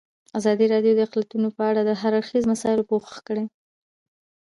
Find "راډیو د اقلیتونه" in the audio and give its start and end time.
0.73-1.47